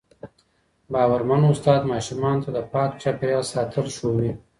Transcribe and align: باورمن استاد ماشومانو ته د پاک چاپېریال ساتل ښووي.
باورمن 0.93 1.41
استاد 1.51 1.81
ماشومانو 1.91 2.43
ته 2.43 2.49
د 2.57 2.59
پاک 2.73 2.91
چاپېریال 3.01 3.45
ساتل 3.53 3.85
ښووي. 3.95 4.31